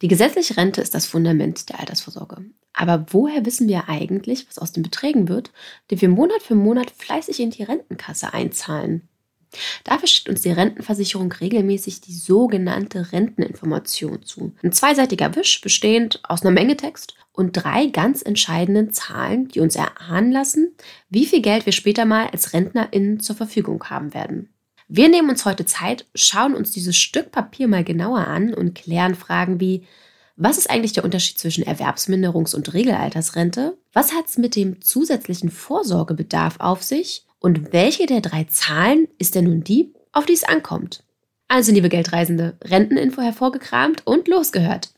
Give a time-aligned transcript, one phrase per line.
[0.00, 2.44] Die gesetzliche Rente ist das Fundament der Altersvorsorge.
[2.72, 5.50] Aber woher wissen wir eigentlich, was aus den Beträgen wird,
[5.90, 9.08] die wir Monat für Monat fleißig in die Rentenkasse einzahlen?
[9.84, 14.52] Dafür schickt uns die Rentenversicherung regelmäßig die sogenannte Renteninformation zu.
[14.62, 19.74] Ein zweiseitiger Wisch bestehend aus einer Menge Text und drei ganz entscheidenden Zahlen, die uns
[19.74, 20.74] erahnen lassen,
[21.08, 24.50] wie viel Geld wir später mal als RentnerInnen zur Verfügung haben werden.
[24.90, 29.14] Wir nehmen uns heute Zeit, schauen uns dieses Stück Papier mal genauer an und klären
[29.14, 29.86] Fragen wie,
[30.36, 33.76] was ist eigentlich der Unterschied zwischen Erwerbsminderungs- und Regelaltersrente?
[33.92, 37.26] Was hat es mit dem zusätzlichen Vorsorgebedarf auf sich?
[37.38, 41.04] Und welche der drei Zahlen ist denn nun die, auf die es ankommt?
[41.48, 44.94] Also, liebe Geldreisende, Renteninfo hervorgekramt und losgehört.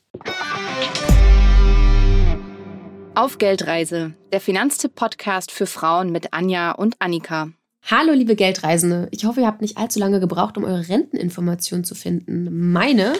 [3.17, 7.51] Auf Geldreise, der Finanztipp-Podcast für Frauen mit Anja und Annika.
[7.83, 9.09] Hallo, liebe Geldreisende.
[9.11, 12.71] Ich hoffe, ihr habt nicht allzu lange gebraucht, um eure Renteninformationen zu finden.
[12.73, 13.15] Meine,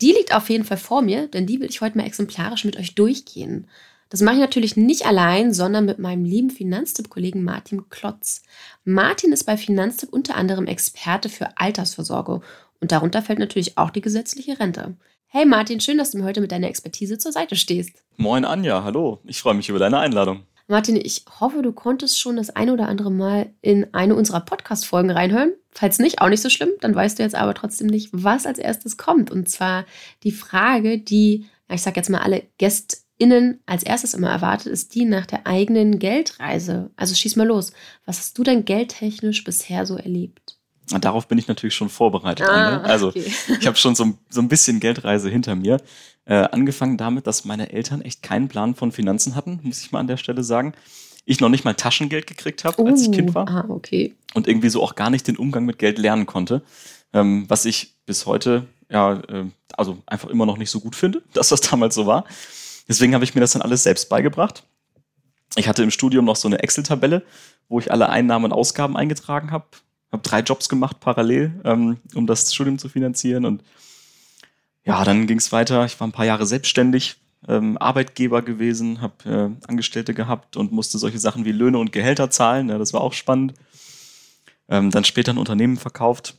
[0.00, 2.78] die liegt auf jeden Fall vor mir, denn die will ich heute mal exemplarisch mit
[2.78, 3.66] euch durchgehen.
[4.08, 8.42] Das mache ich natürlich nicht allein, sondern mit meinem lieben Finanztipp-Kollegen Martin Klotz.
[8.84, 12.40] Martin ist bei Finanztipp unter anderem Experte für Altersvorsorge
[12.80, 14.96] und darunter fällt natürlich auch die gesetzliche Rente.
[15.26, 18.04] Hey Martin, schön, dass du mir heute mit deiner Expertise zur Seite stehst.
[18.16, 19.20] Moin Anja, hallo.
[19.24, 20.44] Ich freue mich über deine Einladung.
[20.68, 25.10] Martin, ich hoffe, du konntest schon das eine oder andere Mal in eine unserer Podcast-Folgen
[25.10, 25.52] reinhören.
[25.70, 26.70] Falls nicht, auch nicht so schlimm.
[26.80, 29.30] Dann weißt du jetzt aber trotzdem nicht, was als erstes kommt.
[29.30, 29.84] Und zwar
[30.24, 35.04] die Frage, die, ich sag jetzt mal, alle GästInnen als erstes immer erwartet, ist die
[35.04, 36.90] nach der eigenen Geldreise.
[36.96, 37.72] Also schieß mal los.
[38.04, 40.56] Was hast du denn geldtechnisch bisher so erlebt?
[41.00, 42.46] Darauf bin ich natürlich schon vorbereitet.
[42.48, 43.24] Ah, also okay.
[43.60, 45.80] ich habe schon so, so, ein bisschen Geldreise hinter mir.
[46.28, 50.00] Äh, angefangen damit, dass meine Eltern echt keinen Plan von Finanzen hatten, muss ich mal
[50.00, 50.74] an der Stelle sagen.
[51.24, 53.48] Ich noch nicht mal Taschengeld gekriegt habe, als ich Kind war.
[53.48, 54.14] Ah, okay.
[54.34, 56.62] Und irgendwie so auch gar nicht den Umgang mit Geld lernen konnte.
[57.12, 59.44] Ähm, was ich bis heute, ja, äh,
[59.76, 62.24] also einfach immer noch nicht so gut finde, dass das damals so war.
[62.88, 64.64] Deswegen habe ich mir das dann alles selbst beigebracht.
[65.54, 67.22] Ich hatte im Studium noch so eine Excel-Tabelle,
[67.68, 69.66] wo ich alle Einnahmen und Ausgaben eingetragen habe.
[70.10, 73.62] Habe drei Jobs gemacht parallel, ähm, um das Studium zu finanzieren und
[74.86, 75.84] ja, dann ging es weiter.
[75.84, 77.16] Ich war ein paar Jahre selbstständig,
[77.48, 82.30] ähm, Arbeitgeber gewesen, habe äh, Angestellte gehabt und musste solche Sachen wie Löhne und Gehälter
[82.30, 82.68] zahlen.
[82.68, 83.54] Ja, das war auch spannend.
[84.68, 86.36] Ähm, dann später ein Unternehmen verkauft.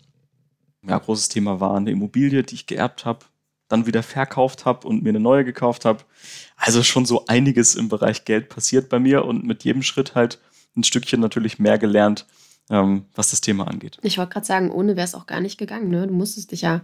[0.87, 3.25] Ja, großes Thema war eine Immobilie, die ich geerbt habe,
[3.67, 6.03] dann wieder verkauft habe und mir eine neue gekauft habe.
[6.55, 10.39] Also schon so einiges im Bereich Geld passiert bei mir und mit jedem Schritt halt
[10.77, 12.25] ein Stückchen natürlich mehr gelernt,
[12.69, 13.97] ähm, was das Thema angeht.
[14.03, 15.89] Ich wollte gerade sagen, ohne wäre es auch gar nicht gegangen.
[15.89, 16.07] Ne?
[16.07, 16.81] Du musstest dich ja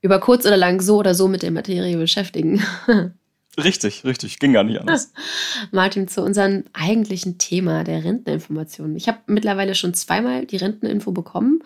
[0.00, 2.62] über kurz oder lang so oder so mit der Materie beschäftigen.
[3.58, 5.12] Richtig, richtig, ging gar nicht anders.
[5.72, 8.96] Martin, zu unserem eigentlichen Thema der Renteninformation.
[8.96, 11.62] Ich habe mittlerweile schon zweimal die Renteninfo bekommen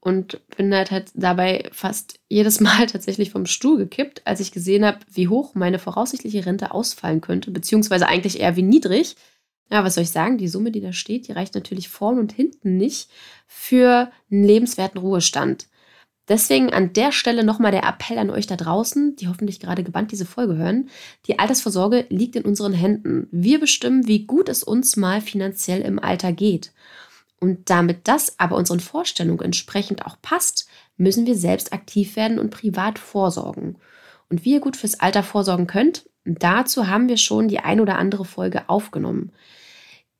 [0.00, 4.84] und bin halt, halt dabei fast jedes Mal tatsächlich vom Stuhl gekippt, als ich gesehen
[4.84, 9.16] habe, wie hoch meine voraussichtliche Rente ausfallen könnte, beziehungsweise eigentlich eher wie niedrig.
[9.70, 10.36] Ja, was soll ich sagen?
[10.36, 13.08] Die Summe, die da steht, die reicht natürlich vorn und hinten nicht
[13.46, 15.68] für einen lebenswerten Ruhestand.
[16.30, 20.12] Deswegen an der Stelle nochmal der Appell an euch da draußen, die hoffentlich gerade gebannt
[20.12, 20.88] diese Folge hören.
[21.26, 23.26] Die Altersvorsorge liegt in unseren Händen.
[23.32, 26.72] Wir bestimmen, wie gut es uns mal finanziell im Alter geht.
[27.40, 32.50] Und damit das aber unseren Vorstellungen entsprechend auch passt, müssen wir selbst aktiv werden und
[32.50, 33.76] privat vorsorgen.
[34.28, 37.98] Und wie ihr gut fürs Alter vorsorgen könnt, dazu haben wir schon die ein oder
[37.98, 39.32] andere Folge aufgenommen.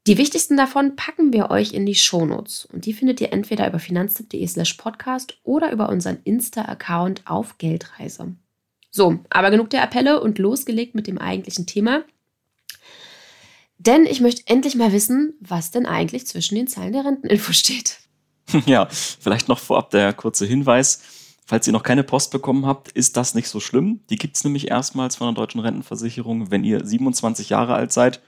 [0.06, 3.78] Die wichtigsten davon packen wir euch in die Shownotes und die findet ihr entweder über
[3.78, 8.34] finanztipp.de slash podcast oder über unseren Insta-Account auf Geldreise.
[8.90, 12.02] So, aber genug der Appelle und losgelegt mit dem eigentlichen Thema.
[13.76, 17.98] Denn ich möchte endlich mal wissen, was denn eigentlich zwischen den Zeilen der Renteninfo steht.
[18.66, 21.02] Ja, vielleicht noch vorab der kurze Hinweis.
[21.46, 24.00] Falls ihr noch keine Post bekommen habt, ist das nicht so schlimm.
[24.10, 28.20] Die gibt es nämlich erstmals von der deutschen Rentenversicherung, wenn ihr 27 Jahre alt seid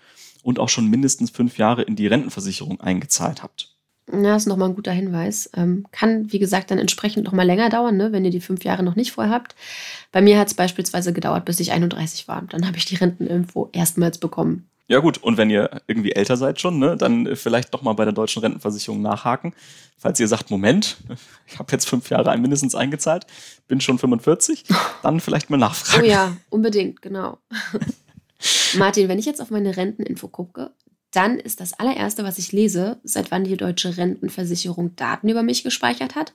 [0.42, 3.72] und auch schon mindestens fünf Jahre in die Rentenversicherung eingezahlt habt.
[4.10, 5.48] Ja, das ist nochmal ein guter Hinweis.
[5.54, 8.64] Ähm, kann, wie gesagt, dann entsprechend noch mal länger dauern, ne, wenn ihr die fünf
[8.64, 9.54] Jahre noch nicht vorher habt.
[10.10, 12.42] Bei mir hat es beispielsweise gedauert, bis ich 31 war.
[12.42, 14.68] Dann habe ich die Renteninfo erstmals bekommen.
[14.88, 18.04] Ja gut, und wenn ihr irgendwie älter seid schon, ne, dann vielleicht doch mal bei
[18.04, 19.54] der deutschen Rentenversicherung nachhaken.
[19.96, 20.98] Falls ihr sagt, Moment,
[21.46, 23.26] ich habe jetzt fünf Jahre mindestens eingezahlt,
[23.68, 24.64] bin schon 45,
[25.02, 26.04] dann vielleicht mal nachfragen.
[26.04, 27.38] Oh ja, unbedingt, genau.
[28.78, 30.72] Martin, wenn ich jetzt auf meine Renteninfo gucke,
[31.12, 35.62] dann ist das allererste, was ich lese, seit wann die deutsche Rentenversicherung Daten über mich
[35.62, 36.32] gespeichert hat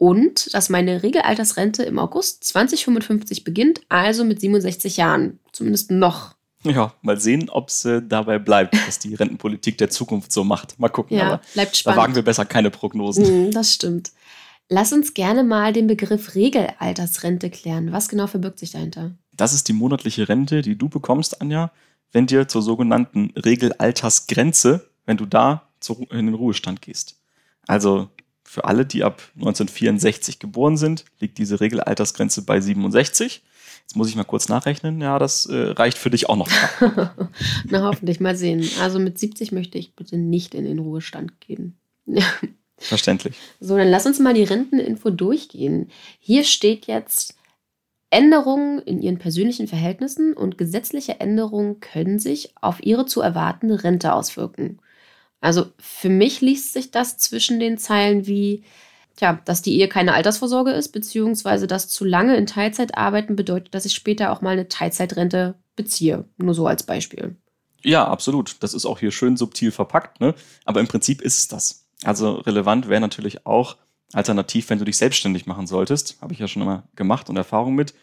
[0.00, 5.40] und dass meine Regelaltersrente im August 2055 beginnt, also mit 67 Jahren.
[5.52, 6.36] Zumindest noch.
[6.62, 10.78] Ja, mal sehen, ob es äh, dabei bleibt, was die Rentenpolitik der Zukunft so macht.
[10.78, 11.18] Mal gucken.
[11.18, 11.98] Ja, bleibt spannend.
[11.98, 13.48] Da wagen wir besser keine Prognosen.
[13.48, 14.12] Mm, das stimmt.
[14.70, 17.92] Lass uns gerne mal den Begriff Regelaltersrente klären.
[17.92, 19.12] Was genau verbirgt sich dahinter?
[19.40, 21.72] Das ist die monatliche Rente, die du bekommst, Anja,
[22.12, 25.68] wenn dir zur sogenannten Regelaltersgrenze, wenn du da
[26.10, 27.16] in den Ruhestand gehst.
[27.66, 28.10] Also
[28.44, 33.42] für alle, die ab 1964 geboren sind, liegt diese Regelaltersgrenze bei 67.
[33.80, 35.00] Jetzt muss ich mal kurz nachrechnen.
[35.00, 36.50] Ja, das äh, reicht für dich auch noch.
[37.64, 38.68] Na, hoffentlich mal sehen.
[38.80, 41.78] Also mit 70 möchte ich bitte nicht in den Ruhestand gehen.
[42.76, 43.36] Verständlich.
[43.58, 45.90] So, dann lass uns mal die Renteninfo durchgehen.
[46.18, 47.36] Hier steht jetzt,
[48.10, 54.12] Änderungen in ihren persönlichen Verhältnissen und gesetzliche Änderungen können sich auf ihre zu erwartende Rente
[54.12, 54.80] auswirken.
[55.40, 58.64] Also für mich liest sich das zwischen den Zeilen wie,
[59.16, 63.74] tja, dass die Ehe keine Altersvorsorge ist, beziehungsweise dass zu lange in Teilzeit arbeiten bedeutet,
[63.74, 66.24] dass ich später auch mal eine Teilzeitrente beziehe.
[66.36, 67.36] Nur so als Beispiel.
[67.82, 68.56] Ja, absolut.
[68.60, 70.34] Das ist auch hier schön subtil verpackt, ne?
[70.64, 71.86] Aber im Prinzip ist es das.
[72.04, 73.76] Also relevant wäre natürlich auch
[74.12, 76.18] alternativ, wenn du dich selbstständig machen solltest.
[76.20, 77.94] Habe ich ja schon immer gemacht und Erfahrung mit.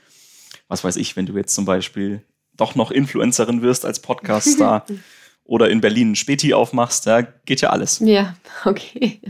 [0.67, 2.23] Was weiß ich, wenn du jetzt zum Beispiel
[2.55, 4.85] doch noch Influencerin wirst als Podcast-Star
[5.43, 7.99] oder in Berlin ein Späti aufmachst, da geht ja alles.
[7.99, 9.21] Ja, okay.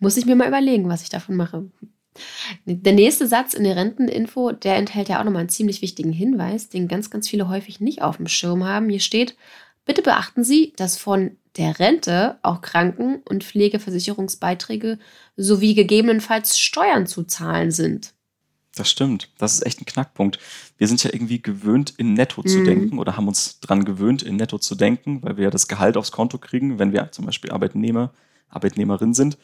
[0.00, 1.70] Muss ich mir mal überlegen, was ich davon mache.
[2.64, 6.68] Der nächste Satz in der Renteninfo, der enthält ja auch nochmal einen ziemlich wichtigen Hinweis,
[6.68, 8.88] den ganz, ganz viele häufig nicht auf dem Schirm haben.
[8.88, 9.36] Hier steht,
[9.84, 14.98] bitte beachten Sie, dass von der Rente auch Kranken- und Pflegeversicherungsbeiträge
[15.36, 18.14] sowie gegebenenfalls Steuern zu zahlen sind.
[18.74, 19.30] Das stimmt.
[19.38, 20.38] Das ist echt ein Knackpunkt.
[20.76, 22.64] Wir sind ja irgendwie gewöhnt, in Netto zu mhm.
[22.66, 25.96] denken oder haben uns daran gewöhnt, in Netto zu denken, weil wir ja das Gehalt
[25.96, 28.12] aufs Konto kriegen, wenn wir zum Beispiel Arbeitnehmer,
[28.48, 29.38] Arbeitnehmerin sind.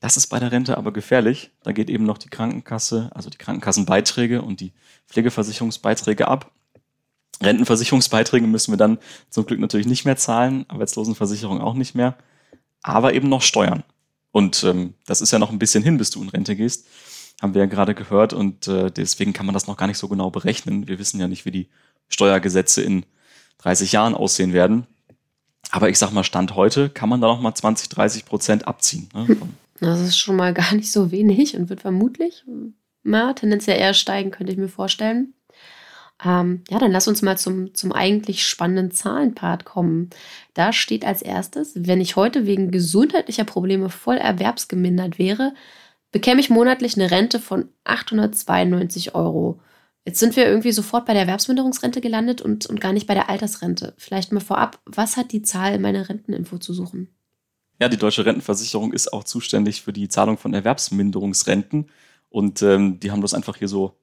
[0.00, 1.50] Das ist bei der Rente aber gefährlich.
[1.62, 4.72] Da geht eben noch die Krankenkasse, also die Krankenkassenbeiträge und die
[5.06, 6.50] Pflegeversicherungsbeiträge ab.
[7.42, 8.98] Rentenversicherungsbeiträge müssen wir dann
[9.30, 12.16] zum Glück natürlich nicht mehr zahlen, Arbeitslosenversicherung auch nicht mehr,
[12.82, 13.84] aber eben noch Steuern.
[14.30, 16.86] Und ähm, das ist ja noch ein bisschen hin, bis du in Rente gehst,
[17.40, 20.08] haben wir ja gerade gehört und äh, deswegen kann man das noch gar nicht so
[20.08, 20.88] genau berechnen.
[20.88, 21.68] Wir wissen ja nicht, wie die
[22.08, 23.04] Steuergesetze in
[23.58, 24.86] 30 Jahren aussehen werden.
[25.70, 29.08] Aber ich sag mal, Stand heute kann man da noch mal 20, 30 Prozent abziehen.
[29.14, 29.28] Ne?
[29.28, 29.42] Hm.
[29.80, 32.44] Das ist schon mal gar nicht so wenig und wird vermutlich
[33.04, 35.34] na, tendenziell eher steigen, könnte ich mir vorstellen.
[36.24, 40.10] Ähm, ja, dann lass uns mal zum, zum eigentlich spannenden Zahlenpart kommen.
[40.54, 45.54] Da steht als erstes, wenn ich heute wegen gesundheitlicher Probleme voll erwerbsgemindert wäre,
[46.12, 49.60] bekäme ich monatlich eine Rente von 892 Euro.
[50.04, 53.28] Jetzt sind wir irgendwie sofort bei der Erwerbsminderungsrente gelandet und, und gar nicht bei der
[53.28, 53.94] Altersrente.
[53.96, 57.08] Vielleicht mal vorab, was hat die Zahl in meiner Renteninfo zu suchen?
[57.80, 61.88] Ja, die deutsche Rentenversicherung ist auch zuständig für die Zahlung von Erwerbsminderungsrenten.
[62.30, 63.96] Und ähm, die haben das einfach hier so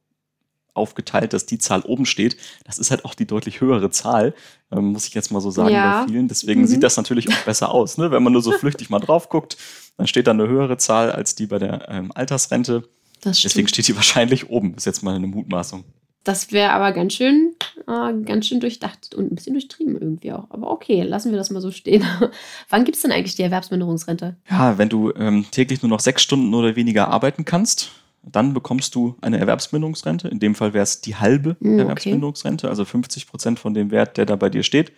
[0.74, 2.38] aufgeteilt, dass die Zahl oben steht.
[2.66, 4.34] Das ist halt auch die deutlich höhere Zahl,
[4.72, 6.02] ähm, muss ich jetzt mal so sagen ja.
[6.02, 6.28] bei vielen.
[6.28, 6.68] Deswegen mhm.
[6.68, 7.98] sieht das natürlich auch besser aus.
[7.98, 8.12] Ne?
[8.12, 9.58] Wenn man nur so flüchtig mal drauf guckt,
[9.98, 12.88] dann steht da eine höhere Zahl als die bei der ähm, Altersrente.
[13.24, 14.76] Deswegen steht die wahrscheinlich oben.
[14.76, 15.84] Ist jetzt mal eine Mutmaßung.
[16.24, 17.56] Das wäre aber ganz schön,
[17.88, 20.46] äh, ganz schön durchdacht und ein bisschen durchtrieben irgendwie auch.
[20.50, 22.06] Aber okay, lassen wir das mal so stehen.
[22.70, 24.36] Wann gibt es denn eigentlich die Erwerbsminderungsrente?
[24.50, 27.92] Ja, wenn du ähm, täglich nur noch sechs Stunden oder weniger arbeiten kannst,
[28.32, 30.28] dann bekommst du eine Erwerbsminderungsrente.
[30.28, 34.18] In dem Fall wäre es die halbe mm, Erwerbsminderungsrente, also 50 Prozent von dem Wert,
[34.18, 34.92] der da bei dir steht.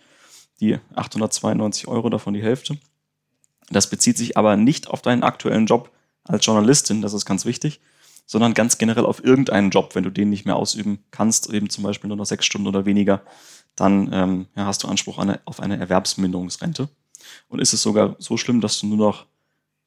[0.60, 2.78] Die 892 Euro, davon die Hälfte.
[3.70, 5.90] Das bezieht sich aber nicht auf deinen aktuellen Job
[6.24, 7.80] als Journalistin, das ist ganz wichtig,
[8.26, 9.94] sondern ganz generell auf irgendeinen Job.
[9.94, 12.86] Wenn du den nicht mehr ausüben kannst, eben zum Beispiel nur noch sechs Stunden oder
[12.86, 13.22] weniger,
[13.74, 16.88] dann ähm, ja, hast du Anspruch eine, auf eine Erwerbsminderungsrente.
[17.48, 19.26] Und ist es sogar so schlimm, dass du nur noch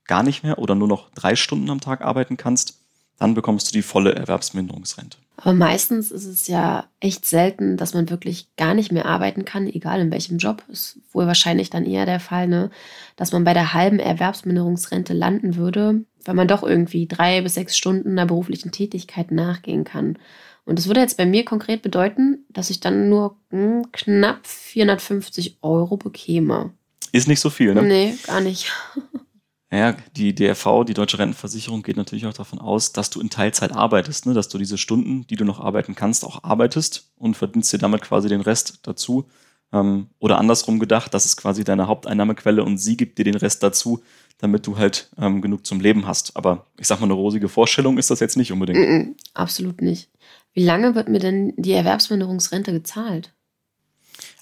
[0.06, 2.85] gar nicht mehr oder nur noch drei Stunden am Tag arbeiten kannst,
[3.20, 5.18] dann bekommst du die volle Erwerbsminderungsrente.
[5.38, 9.68] Aber meistens ist es ja echt selten, dass man wirklich gar nicht mehr arbeiten kann,
[9.68, 10.64] egal in welchem Job.
[10.70, 12.70] Ist wohl wahrscheinlich dann eher der Fall, ne?
[13.16, 17.78] dass man bei der halben Erwerbsminderungsrente landen würde, weil man doch irgendwie drei bis sechs
[17.78, 20.18] Stunden einer beruflichen Tätigkeit nachgehen kann.
[20.66, 25.58] Und das würde jetzt bei mir konkret bedeuten, dass ich dann nur hm, knapp 450
[25.62, 26.72] Euro bekäme.
[27.12, 27.84] Ist nicht so viel, ne?
[27.84, 28.72] Nee, gar nicht.
[29.72, 33.72] Naja, die DRV, die Deutsche Rentenversicherung, geht natürlich auch davon aus, dass du in Teilzeit
[33.72, 34.34] arbeitest, ne?
[34.34, 38.02] dass du diese Stunden, die du noch arbeiten kannst, auch arbeitest und verdienst dir damit
[38.02, 39.26] quasi den Rest dazu.
[39.74, 43.64] Ähm, oder andersrum gedacht, das ist quasi deine Haupteinnahmequelle und sie gibt dir den Rest
[43.64, 44.04] dazu,
[44.38, 46.38] damit du halt ähm, genug zum Leben hast.
[46.38, 48.80] Aber ich sag mal, eine rosige Vorstellung ist das jetzt nicht unbedingt.
[48.80, 50.10] Mm -mm, absolut nicht.
[50.54, 53.34] Wie lange wird mir denn die Erwerbsminderungsrente gezahlt?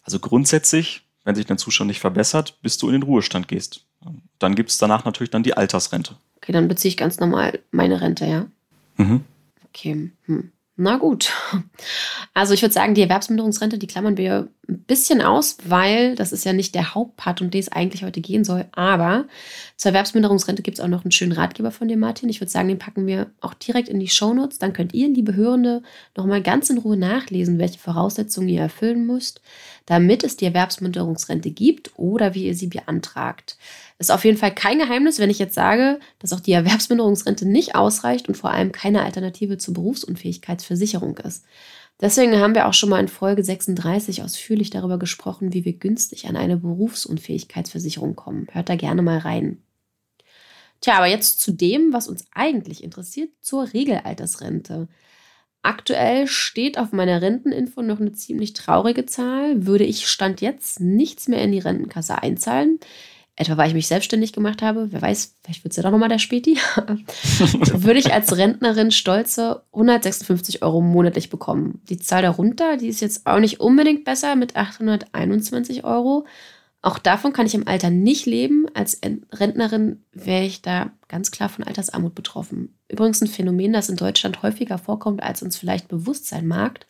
[0.04, 3.86] Also grundsätzlich, wenn sich dein Zustand nicht verbessert, bis du in den Ruhestand gehst.
[4.40, 6.16] Dann gibt es danach natürlich dann die Altersrente.
[6.38, 8.46] Okay, dann beziehe ich ganz normal meine Rente, ja?
[8.98, 9.24] Mhm.
[9.70, 10.12] Okay.
[10.26, 10.52] Hm.
[10.76, 11.32] Na gut.
[12.36, 16.46] Also ich würde sagen, die Erwerbsminderungsrente, die klammern wir ein bisschen aus, weil das ist
[16.46, 18.66] ja nicht der Hauptpart, um den es eigentlich heute gehen soll.
[18.72, 19.26] Aber
[19.78, 22.30] zur Erwerbsminderungsrente gibt es auch noch einen schönen Ratgeber von dir, Martin.
[22.30, 24.58] Ich würde sagen, den packen wir auch direkt in die Shownotes.
[24.58, 25.84] Dann könnt ihr, liebe Hörende,
[26.18, 29.42] nochmal ganz in Ruhe nachlesen, welche Voraussetzungen ihr erfüllen müsst,
[29.86, 33.58] damit es die Erwerbsminderungsrente gibt oder wie ihr sie beantragt.
[34.04, 37.76] Ist auf jeden Fall kein Geheimnis, wenn ich jetzt sage, dass auch die Erwerbsminderungsrente nicht
[37.76, 41.46] ausreicht und vor allem keine Alternative zur Berufsunfähigkeitsversicherung ist.
[42.02, 46.28] Deswegen haben wir auch schon mal in Folge 36 ausführlich darüber gesprochen, wie wir günstig
[46.28, 48.48] an eine Berufsunfähigkeitsversicherung kommen.
[48.52, 49.64] Hört da gerne mal rein.
[50.82, 54.90] Tja, aber jetzt zu dem, was uns eigentlich interessiert, zur Regelaltersrente.
[55.62, 59.66] Aktuell steht auf meiner Renteninfo noch eine ziemlich traurige Zahl.
[59.66, 62.82] Würde ich Stand jetzt nichts mehr in die Rentenkasse einzahlen,
[63.36, 66.10] etwa weil ich mich selbstständig gemacht habe, wer weiß, vielleicht wird es ja doch nochmal
[66.10, 66.58] der Späti,
[67.74, 71.82] würde ich als Rentnerin stolze 156 Euro monatlich bekommen.
[71.90, 76.26] Die Zahl darunter, die ist jetzt auch nicht unbedingt besser mit 821 Euro.
[76.84, 78.66] Auch davon kann ich im Alter nicht leben.
[78.74, 79.00] Als
[79.32, 82.76] Rentnerin wäre ich da ganz klar von Altersarmut betroffen.
[82.90, 86.86] Übrigens ein Phänomen, das in Deutschland häufiger vorkommt, als uns vielleicht bewusst sein mag.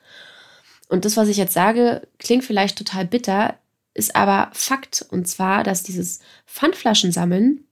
[0.89, 3.55] Und das, was ich jetzt sage, klingt vielleicht total bitter,
[3.93, 5.05] ist aber Fakt.
[5.09, 7.65] Und zwar, dass dieses Pfandflaschensammeln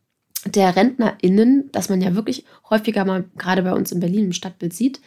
[0.45, 4.73] der RentnerInnen, das man ja wirklich häufiger mal gerade bei uns in Berlin im Stadtbild
[4.73, 5.01] sieht,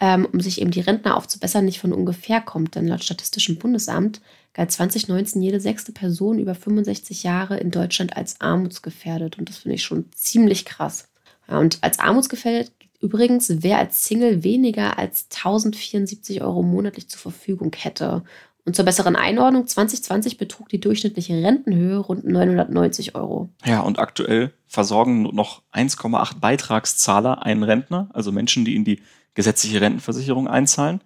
[0.00, 2.74] ähm, um sich eben die Rentner aufzubessern, nicht von ungefähr kommt.
[2.74, 4.20] Denn laut Statistischem Bundesamt
[4.52, 9.38] galt 2019 jede sechste Person über 65 Jahre in Deutschland als armutsgefährdet.
[9.38, 11.08] Und das finde ich schon ziemlich krass.
[11.48, 17.72] Ja, und als armutsgefährdet übrigens, wer als Single weniger als 1074 Euro monatlich zur Verfügung
[17.76, 18.24] hätte.
[18.66, 23.48] Und zur besseren Einordnung, 2020 betrug die durchschnittliche Rentenhöhe rund 990 Euro.
[23.64, 29.00] Ja, und aktuell versorgen noch 1,8 Beitragszahler einen Rentner, also Menschen, die in die
[29.34, 31.00] gesetzliche Rentenversicherung einzahlen.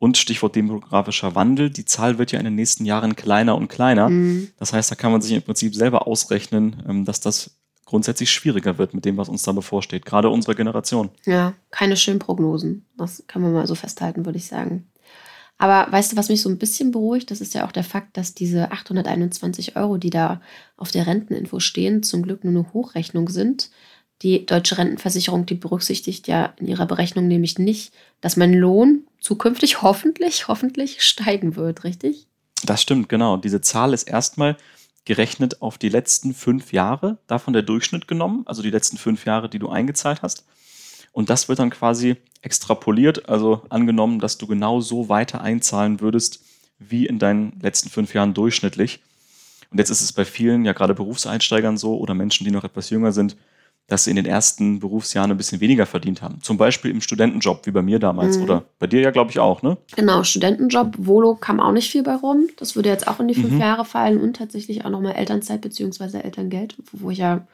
[0.00, 4.08] Und Stichwort demografischer Wandel, die Zahl wird ja in den nächsten Jahren kleiner und kleiner.
[4.08, 4.48] Mhm.
[4.56, 8.78] Das heißt, da kann man sich im Prinzip selber ausrechnen, ähm, dass das grundsätzlich schwieriger
[8.78, 11.10] wird mit dem, was uns da bevorsteht, gerade unsere Generation.
[11.24, 12.86] Ja, keine schönen Prognosen.
[12.96, 14.88] Das kann man mal so festhalten, würde ich sagen.
[15.62, 17.30] Aber weißt du, was mich so ein bisschen beruhigt?
[17.30, 20.40] Das ist ja auch der Fakt, dass diese 821 Euro, die da
[20.76, 23.70] auf der Renteninfo stehen, zum Glück nur eine Hochrechnung sind.
[24.22, 29.82] Die deutsche Rentenversicherung, die berücksichtigt ja in ihrer Berechnung nämlich nicht, dass mein Lohn zukünftig
[29.82, 32.26] hoffentlich, hoffentlich steigen wird, richtig?
[32.64, 33.36] Das stimmt, genau.
[33.36, 34.56] Diese Zahl ist erstmal
[35.04, 39.48] gerechnet auf die letzten fünf Jahre, davon der Durchschnitt genommen, also die letzten fünf Jahre,
[39.48, 40.44] die du eingezahlt hast.
[41.12, 46.44] Und das wird dann quasi extrapoliert, also angenommen, dass du genau so weiter einzahlen würdest
[46.78, 49.00] wie in deinen letzten fünf Jahren durchschnittlich.
[49.70, 52.90] Und jetzt ist es bei vielen, ja gerade Berufseinsteigern so oder Menschen, die noch etwas
[52.90, 53.36] jünger sind,
[53.86, 56.40] dass sie in den ersten Berufsjahren ein bisschen weniger verdient haben.
[56.40, 58.44] Zum Beispiel im Studentenjob, wie bei mir damals mhm.
[58.44, 59.76] oder bei dir ja, glaube ich, auch, ne?
[59.96, 62.48] Genau, Studentenjob, Volo kam auch nicht viel bei rum.
[62.56, 63.60] Das würde jetzt auch in die fünf mhm.
[63.60, 66.18] Jahre fallen und tatsächlich auch nochmal Elternzeit bzw.
[66.18, 67.46] Elterngeld, wo ich ja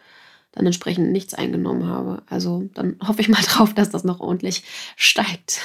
[0.52, 2.22] dann entsprechend nichts eingenommen habe.
[2.26, 4.64] Also dann hoffe ich mal drauf, dass das noch ordentlich
[4.96, 5.60] steigt.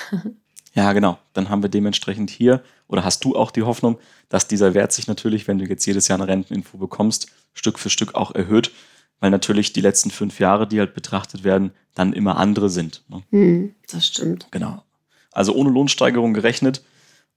[0.74, 1.20] Ja, genau.
[1.34, 4.00] Dann haben wir dementsprechend hier, oder hast du auch die Hoffnung,
[4.30, 7.92] dass dieser Wert sich natürlich, wenn du jetzt jedes Jahr eine Renteninfo bekommst, Stück für
[7.92, 8.72] Stück auch erhöht,
[9.20, 13.04] weil natürlich die letzten fünf Jahre, die halt betrachtet werden, dann immer andere sind.
[13.08, 13.22] Ne?
[13.30, 14.48] Hm, das stimmt.
[14.52, 14.84] Genau.
[15.32, 16.84] Also ohne Lohnsteigerung gerechnet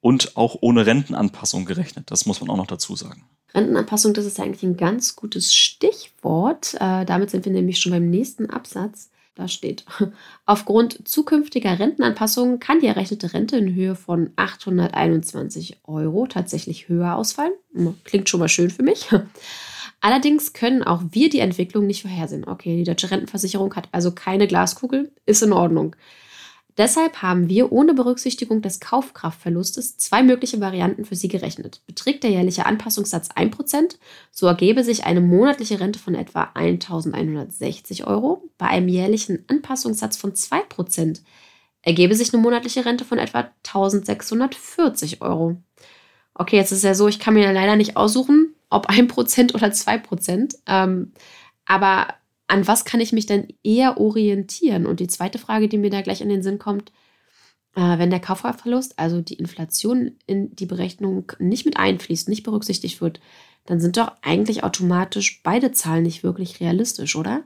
[0.00, 2.10] und auch ohne Rentenanpassung gerechnet.
[2.10, 3.24] Das muss man auch noch dazu sagen.
[3.56, 6.74] Rentenanpassung, das ist eigentlich ein ganz gutes Stichwort.
[6.74, 9.10] Äh, damit sind wir nämlich schon beim nächsten Absatz.
[9.34, 9.84] Da steht,
[10.46, 17.52] aufgrund zukünftiger Rentenanpassungen kann die errechnete Rente in Höhe von 821 Euro tatsächlich höher ausfallen.
[17.74, 19.08] Hm, klingt schon mal schön für mich.
[20.00, 22.46] Allerdings können auch wir die Entwicklung nicht vorhersehen.
[22.46, 25.96] Okay, die deutsche Rentenversicherung hat also keine Glaskugel, ist in Ordnung.
[26.76, 31.80] Deshalb haben wir ohne Berücksichtigung des Kaufkraftverlustes zwei mögliche Varianten für Sie gerechnet.
[31.86, 33.96] Beträgt der jährliche Anpassungssatz 1%,
[34.30, 38.42] so ergebe sich eine monatliche Rente von etwa 1.160 Euro.
[38.58, 41.20] Bei einem jährlichen Anpassungssatz von 2%
[41.80, 45.56] ergebe sich eine monatliche Rente von etwa 1.640 Euro.
[46.34, 50.56] Okay, jetzt ist ja so, ich kann mir leider nicht aussuchen, ob 1% oder 2%.
[50.66, 51.12] Ähm,
[51.64, 52.08] aber
[52.48, 54.86] an was kann ich mich denn eher orientieren?
[54.86, 56.92] Und die zweite Frage, die mir da gleich in den Sinn kommt,
[57.74, 63.00] äh, wenn der Kaufkraftverlust, also die Inflation in die Berechnung nicht mit einfließt, nicht berücksichtigt
[63.00, 63.20] wird,
[63.66, 67.44] dann sind doch eigentlich automatisch beide Zahlen nicht wirklich realistisch, oder?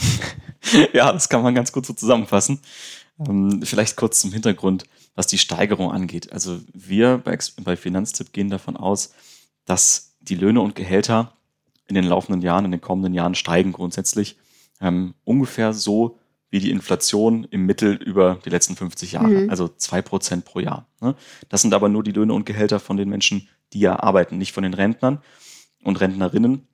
[0.92, 2.60] ja, das kann man ganz gut so zusammenfassen.
[3.18, 6.32] Ähm, vielleicht kurz zum Hintergrund, was die Steigerung angeht.
[6.32, 9.12] Also wir bei, bei Finanztipp gehen davon aus,
[9.64, 11.36] dass die Löhne und Gehälter
[11.86, 14.36] in den laufenden Jahren, in den kommenden Jahren steigen grundsätzlich.
[14.80, 16.18] Ähm, ungefähr so,
[16.50, 19.50] wie die Inflation im Mittel über die letzten 50 Jahre, mhm.
[19.50, 20.86] also 2% pro Jahr.
[21.00, 21.16] Ne?
[21.48, 24.52] Das sind aber nur die Löhne und Gehälter von den Menschen, die ja arbeiten, nicht
[24.52, 25.20] von den Rentnern
[25.82, 26.66] und Rentnerinnen,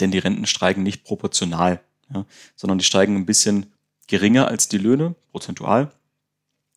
[0.00, 1.80] denn die Renten steigen nicht proportional,
[2.12, 3.72] ja, sondern die steigen ein bisschen
[4.06, 5.92] geringer als die Löhne, prozentual.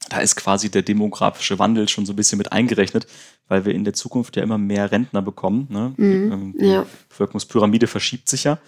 [0.09, 3.07] Da ist quasi der demografische Wandel schon so ein bisschen mit eingerechnet,
[3.47, 5.67] weil wir in der Zukunft ja immer mehr Rentner bekommen.
[5.69, 5.93] Ne?
[5.97, 6.85] Mhm, ähm, die ja.
[7.09, 8.59] Bevölkerungspyramide verschiebt sich ja.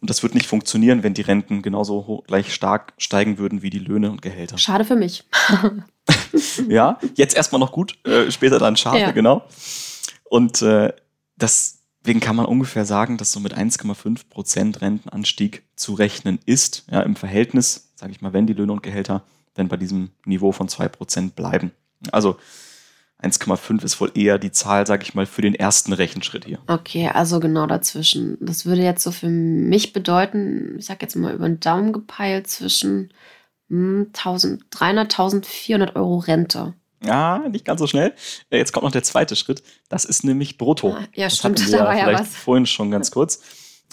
[0.00, 3.68] Und das wird nicht funktionieren, wenn die Renten genauso hoch, gleich stark steigen würden wie
[3.68, 4.56] die Löhne und Gehälter.
[4.56, 5.24] Schade für mich.
[6.68, 9.10] ja, jetzt erstmal noch gut, äh, später dann schade, ja.
[9.10, 9.44] genau.
[10.24, 10.94] Und äh,
[11.36, 17.02] deswegen kann man ungefähr sagen, dass so mit 1,5 Prozent Rentenanstieg zu rechnen ist, ja,
[17.02, 19.22] im Verhältnis, sage ich mal, wenn die Löhne und Gehälter
[19.56, 21.72] denn bei diesem Niveau von 2 Prozent bleiben.
[22.12, 22.36] Also
[23.22, 26.58] 1,5 ist wohl eher die Zahl, sage ich mal, für den ersten Rechenschritt hier.
[26.66, 28.38] Okay, also genau dazwischen.
[28.40, 32.46] Das würde jetzt so für mich bedeuten, ich sage jetzt mal über den Daumen gepeilt,
[32.48, 33.12] zwischen
[33.70, 36.74] 1300, 1400 Euro Rente.
[37.04, 38.14] Ja, nicht ganz so schnell.
[38.50, 39.62] Äh, jetzt kommt noch der zweite Schritt.
[39.88, 40.92] Das ist nämlich brutto.
[40.92, 41.60] Ah, ja, das stimmt.
[41.60, 42.34] Hatten wir da war ja was.
[42.34, 43.40] Vorhin schon ganz kurz.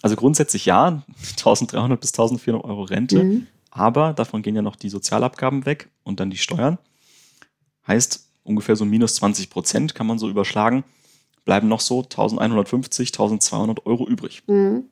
[0.02, 1.04] Also grundsätzlich ja,
[1.38, 3.24] 1300 bis 1400 Euro Rente.
[3.24, 3.48] Mhm.
[3.78, 6.78] Aber davon gehen ja noch die Sozialabgaben weg und dann die Steuern.
[7.88, 10.84] Heißt, ungefähr so minus 20 Prozent kann man so überschlagen.
[11.46, 14.44] Bleiben noch so 1150, 1200 Euro übrig.
[14.48, 14.86] Mhm.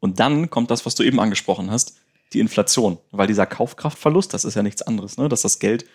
[0.00, 1.96] Und dann kommt das, was du eben angesprochen hast,
[2.32, 2.98] die Inflation.
[3.10, 5.28] Weil dieser Kaufkraftverlust, das ist ja nichts anderes, ne?
[5.28, 5.86] dass das Geld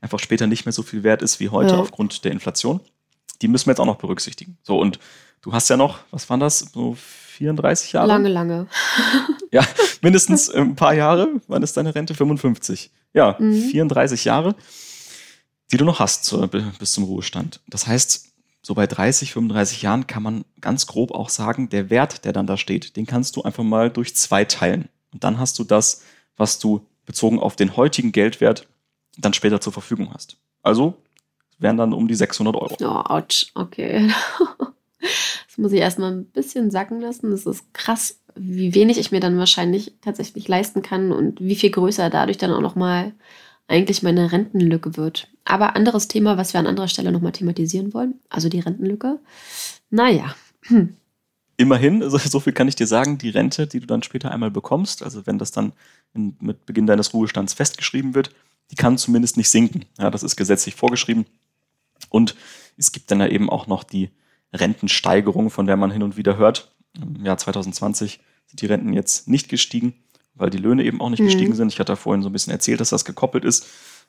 [0.00, 1.78] einfach später nicht mehr so viel wert ist wie heute ja.
[1.78, 2.80] aufgrund der Inflation.
[3.42, 4.58] Die müssen wir jetzt auch noch berücksichtigen.
[4.62, 4.98] So, und
[5.42, 8.08] du hast ja noch, was waren das, so 34 Jahre?
[8.08, 8.66] Lange, lange.
[9.50, 9.64] ja,
[10.02, 11.40] mindestens ein paar Jahre.
[11.48, 12.14] Wann ist deine Rente?
[12.14, 12.90] 55.
[13.14, 13.54] Ja, mhm.
[13.54, 14.54] 34 Jahre,
[15.72, 16.46] die du noch hast zu,
[16.78, 17.60] bis zum Ruhestand.
[17.66, 18.30] Das heißt,
[18.62, 22.46] so bei 30, 35 Jahren kann man ganz grob auch sagen, der Wert, der dann
[22.46, 24.88] da steht, den kannst du einfach mal durch zwei teilen.
[25.12, 26.02] Und dann hast du das,
[26.36, 28.68] was du bezogen auf den heutigen Geldwert
[29.16, 30.36] dann später zur Verfügung hast.
[30.62, 31.02] Also
[31.60, 32.76] wären dann um die 600 Euro.
[32.80, 34.10] Oh, ouch, okay.
[35.00, 37.30] Das muss ich erstmal ein bisschen sacken lassen.
[37.30, 41.70] Das ist krass, wie wenig ich mir dann wahrscheinlich tatsächlich leisten kann und wie viel
[41.70, 43.12] größer dadurch dann auch nochmal
[43.66, 45.28] eigentlich meine Rentenlücke wird.
[45.44, 49.18] Aber anderes Thema, was wir an anderer Stelle nochmal thematisieren wollen, also die Rentenlücke.
[49.90, 50.34] Naja.
[50.62, 50.96] Hm.
[51.56, 54.50] Immerhin, also so viel kann ich dir sagen, die Rente, die du dann später einmal
[54.50, 55.72] bekommst, also wenn das dann
[56.14, 58.30] in, mit Beginn deines Ruhestands festgeschrieben wird,
[58.70, 59.84] die kann zumindest nicht sinken.
[59.98, 61.26] Ja, das ist gesetzlich vorgeschrieben.
[62.08, 62.36] Und
[62.76, 64.10] es gibt dann ja eben auch noch die
[64.52, 66.74] Rentensteigerung, von der man hin und wieder hört.
[66.96, 69.94] Im Jahr 2020 sind die Renten jetzt nicht gestiegen,
[70.34, 71.26] weil die Löhne eben auch nicht mhm.
[71.26, 71.72] gestiegen sind.
[71.72, 73.66] Ich hatte vorhin so ein bisschen erzählt, dass das gekoppelt ist.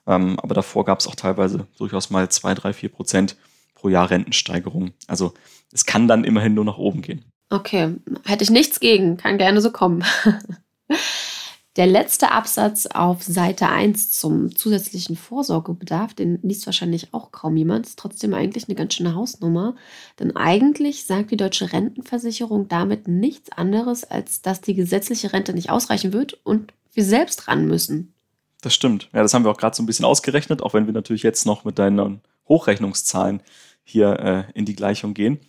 [0.07, 3.37] Ähm, aber davor gab es auch teilweise durchaus mal zwei, drei, vier Prozent
[3.75, 4.91] pro Jahr Rentensteigerung.
[5.07, 5.33] Also
[5.71, 7.25] es kann dann immerhin nur nach oben gehen.
[7.49, 10.03] Okay, hätte ich nichts gegen, kann gerne so kommen.
[11.77, 17.87] Der letzte Absatz auf Seite 1 zum zusätzlichen Vorsorgebedarf, den liest wahrscheinlich auch kaum jemand,
[17.87, 19.75] ist trotzdem eigentlich eine ganz schöne Hausnummer.
[20.19, 25.69] Denn eigentlich sagt die deutsche Rentenversicherung damit nichts anderes, als dass die gesetzliche Rente nicht
[25.69, 28.13] ausreichen wird und wir selbst ran müssen.
[28.61, 29.09] Das stimmt.
[29.13, 31.45] Ja, das haben wir auch gerade so ein bisschen ausgerechnet, auch wenn wir natürlich jetzt
[31.45, 33.41] noch mit deinen Hochrechnungszahlen
[33.85, 35.39] hier äh, in die Gleichung gehen.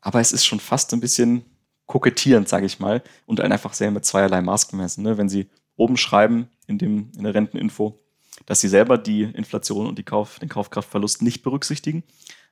[0.00, 1.44] Aber es ist schon fast ein bisschen
[1.90, 5.02] kokettierend, sage ich mal, und dann einfach sehr mit zweierlei Maß gemessen.
[5.02, 5.18] Ne?
[5.18, 7.98] Wenn Sie oben schreiben in, dem, in der Renteninfo,
[8.46, 12.04] dass Sie selber die Inflation und die Kauf, den Kaufkraftverlust nicht berücksichtigen,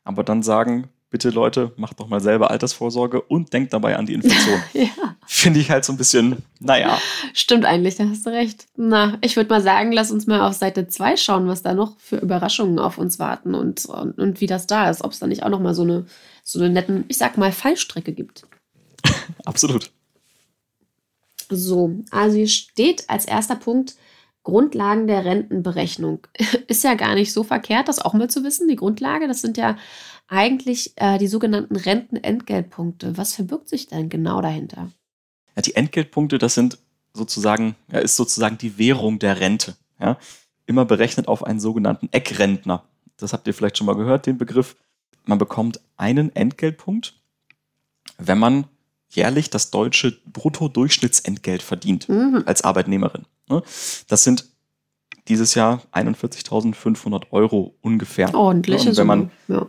[0.02, 4.14] aber dann sagen, bitte Leute, macht doch mal selber Altersvorsorge und denkt dabei an die
[4.14, 4.60] Inflation.
[4.72, 4.88] ja.
[5.24, 6.98] Finde ich halt so ein bisschen, naja.
[7.32, 8.66] Stimmt eigentlich, da hast du recht.
[8.76, 11.96] Na, ich würde mal sagen, lass uns mal auf Seite 2 schauen, was da noch
[12.00, 15.04] für Überraschungen auf uns warten und, und, und wie das da ist.
[15.04, 16.06] Ob es da nicht auch noch mal so eine,
[16.42, 18.48] so eine netten, ich sag mal, Fallstrecke gibt.
[19.44, 19.90] Absolut.
[21.50, 23.96] So, also hier steht als erster Punkt
[24.42, 26.26] Grundlagen der Rentenberechnung.
[26.68, 28.68] Ist ja gar nicht so verkehrt, das auch mal zu wissen.
[28.68, 29.76] Die Grundlage, das sind ja
[30.26, 33.16] eigentlich äh, die sogenannten Rentenentgeltpunkte.
[33.16, 34.90] Was verbirgt sich denn genau dahinter?
[35.54, 36.78] Ja, die Entgeltpunkte, das sind
[37.12, 39.76] sozusagen, ja, ist sozusagen die Währung der Rente.
[40.00, 40.18] Ja?
[40.66, 42.84] Immer berechnet auf einen sogenannten Eckrentner.
[43.16, 44.76] Das habt ihr vielleicht schon mal gehört, den Begriff.
[45.24, 47.14] Man bekommt einen Entgeltpunkt,
[48.16, 48.66] wenn man
[49.08, 52.42] jährlich das deutsche Bruttodurchschnittsentgelt verdient mhm.
[52.46, 53.24] als Arbeitnehmerin.
[53.48, 53.62] Ne?
[54.08, 54.46] Das sind
[55.28, 58.34] dieses Jahr 41.500 Euro ungefähr.
[58.34, 59.30] Ordentliche Summe.
[59.48, 59.66] Ja.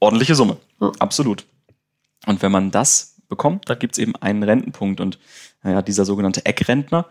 [0.00, 0.92] Ordentliche Summe, ja.
[0.98, 1.46] absolut.
[2.26, 5.00] Und wenn man das bekommt, da gibt es eben einen Rentenpunkt.
[5.00, 5.18] Und
[5.62, 7.06] naja, dieser sogenannte Eckrentner,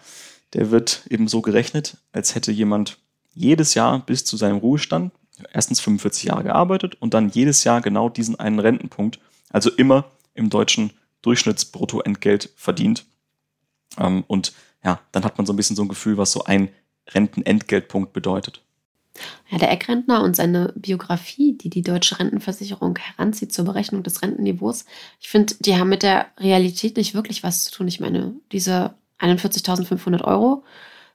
[0.54, 2.98] der wird eben so gerechnet, als hätte jemand
[3.34, 5.14] jedes Jahr bis zu seinem Ruhestand
[5.54, 10.50] erstens 45 Jahre gearbeitet und dann jedes Jahr genau diesen einen Rentenpunkt, also immer im
[10.50, 13.06] deutschen Durchschnittsbruttoentgelt verdient.
[13.98, 14.54] Ähm, und
[14.84, 16.70] ja, dann hat man so ein bisschen so ein Gefühl, was so ein
[17.10, 18.62] Rentenentgeltpunkt bedeutet.
[19.50, 24.86] Ja, der Eckrentner und seine Biografie, die die deutsche Rentenversicherung heranzieht zur Berechnung des Rentenniveaus,
[25.20, 27.88] ich finde, die haben mit der Realität nicht wirklich was zu tun.
[27.88, 30.64] Ich meine, diese 41.500 Euro,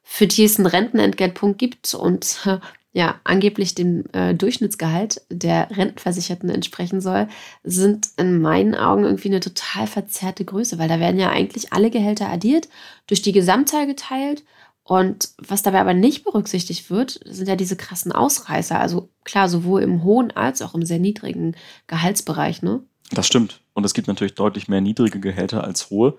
[0.02, 2.48] für die es einen Rentenentgeltpunkt gibt und
[2.92, 7.28] ja, angeblich dem äh, Durchschnittsgehalt der Rentenversicherten entsprechen soll,
[7.64, 11.90] sind in meinen Augen irgendwie eine total verzerrte Größe, weil da werden ja eigentlich alle
[11.90, 12.68] Gehälter addiert,
[13.06, 14.44] durch die Gesamtzahl geteilt
[14.84, 18.78] und was dabei aber nicht berücksichtigt wird, sind ja diese krassen Ausreißer.
[18.78, 22.82] Also klar, sowohl im hohen als auch im sehr niedrigen Gehaltsbereich, ne?
[23.10, 23.60] Das stimmt.
[23.74, 26.18] Und es gibt natürlich deutlich mehr niedrige Gehälter als hohe.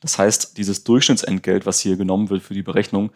[0.00, 3.10] Das heißt, dieses Durchschnittsentgelt, was hier genommen wird für die Berechnung,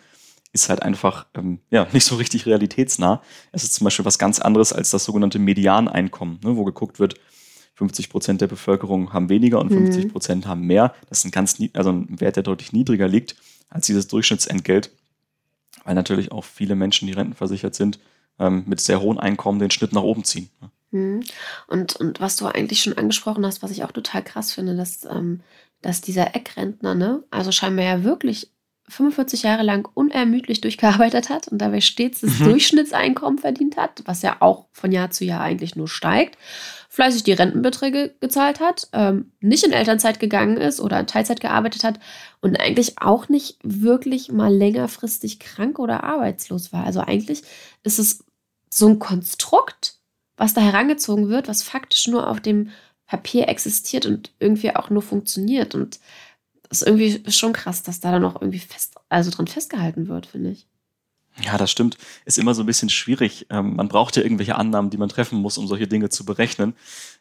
[0.52, 3.22] ist halt einfach ähm, ja, nicht so richtig realitätsnah.
[3.52, 7.16] Es ist zum Beispiel was ganz anderes als das sogenannte Medianeinkommen, ne, wo geguckt wird,
[7.74, 10.09] 50 Prozent der Bevölkerung haben weniger und 50 mhm.
[10.11, 10.48] Prozent mhm.
[10.48, 10.94] haben mehr.
[11.09, 13.37] Das ist ein ganz, also ein Wert, der deutlich niedriger liegt
[13.68, 14.90] als dieses Durchschnittsentgelt,
[15.85, 17.98] weil natürlich auch viele Menschen, die rentenversichert sind,
[18.38, 20.48] ähm, mit sehr hohen Einkommen den Schnitt nach oben ziehen.
[20.61, 20.70] Ne.
[20.90, 21.24] Mhm.
[21.66, 25.04] Und, und was du eigentlich schon angesprochen hast, was ich auch total krass finde, dass,
[25.04, 25.40] ähm,
[25.82, 28.50] dass dieser Eckrentner, ne, also scheinbar ja wirklich
[28.88, 32.44] 45 Jahre lang unermüdlich durchgearbeitet hat und dabei stets das mhm.
[32.44, 36.38] Durchschnittseinkommen verdient hat, was ja auch von Jahr zu Jahr eigentlich nur steigt,
[36.88, 41.83] fleißig die Rentenbeträge gezahlt hat, ähm, nicht in Elternzeit gegangen ist oder in Teilzeit gearbeitet
[41.83, 41.99] hat
[42.40, 46.85] und eigentlich auch nicht wirklich mal längerfristig krank oder arbeitslos war.
[46.85, 47.42] Also eigentlich
[47.83, 48.25] ist es
[48.70, 49.99] so ein Konstrukt,
[50.37, 52.70] was da herangezogen wird, was faktisch nur auf dem
[53.07, 55.75] Papier existiert und irgendwie auch nur funktioniert.
[55.75, 56.01] Und
[56.70, 60.50] ist irgendwie schon krass, dass da dann auch irgendwie fest, also dran festgehalten wird, finde
[60.50, 60.66] ich.
[61.42, 61.98] Ja, das stimmt.
[62.24, 63.46] Ist immer so ein bisschen schwierig.
[63.50, 66.74] Ähm, man braucht ja irgendwelche Annahmen, die man treffen muss, um solche Dinge zu berechnen.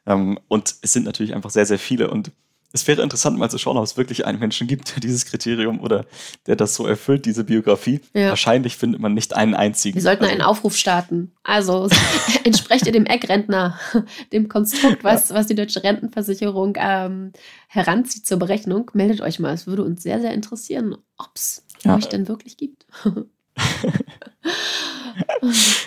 [0.06, 2.10] Ähm, und es sind natürlich einfach sehr, sehr viele.
[2.10, 2.32] Und
[2.72, 5.80] es wäre interessant mal zu schauen, ob es wirklich einen Menschen gibt, der dieses Kriterium
[5.80, 6.06] oder
[6.46, 8.02] der das so erfüllt, diese Biografie.
[8.14, 8.30] Ja.
[8.30, 9.96] Wahrscheinlich findet man nicht einen einzigen.
[9.96, 11.32] Wir sollten also, einen Aufruf starten.
[11.44, 11.90] Also
[12.44, 13.80] entsprecht ihr dem Eckrentner,
[14.34, 17.32] dem Konstrukt, was, was die deutsche Rentenversicherung ähm,
[17.68, 18.92] heranzieht zur Berechnung.
[18.94, 19.54] Meldet euch mal.
[19.54, 21.96] Es würde uns sehr, sehr interessieren, ob es ja.
[21.96, 22.86] euch denn wirklich gibt.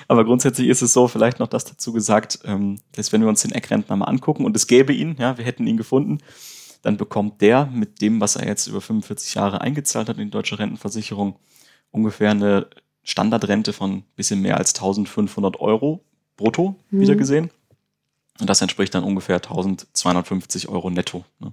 [0.09, 3.43] Aber grundsätzlich ist es so, vielleicht noch das dazu gesagt, ähm, dass wenn wir uns
[3.43, 6.21] den Eckrentner mal angucken und es gäbe ihn, ja, wir hätten ihn gefunden,
[6.83, 10.31] dann bekommt der mit dem, was er jetzt über 45 Jahre eingezahlt hat in die
[10.31, 11.37] deutsche Rentenversicherung,
[11.91, 12.69] ungefähr eine
[13.03, 16.05] Standardrente von ein bisschen mehr als 1500 Euro
[16.37, 17.01] brutto mhm.
[17.01, 17.51] wieder gesehen.
[18.41, 21.25] Und das entspricht dann ungefähr 1250 Euro netto.
[21.41, 21.53] Ne?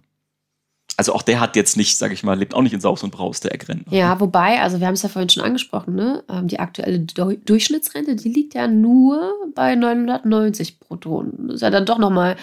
[0.98, 3.12] Also auch der hat jetzt nicht, sag ich mal, lebt auch nicht in Saus und
[3.12, 3.92] Braus, der Eckrentner.
[3.92, 6.24] Ja, wobei, also wir haben es ja vorhin schon angesprochen, ne?
[6.30, 11.26] Ähm, die aktuelle Durchschnittsrente, die liegt ja nur bei 990 brutto.
[11.38, 12.38] Das ist ja dann doch nochmal